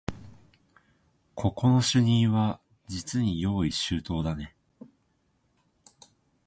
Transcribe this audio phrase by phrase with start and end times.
[1.35, 4.55] ここの主人はじつに用意周到だね